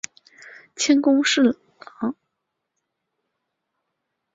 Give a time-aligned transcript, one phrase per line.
[0.75, 2.15] 迁工部侍郎。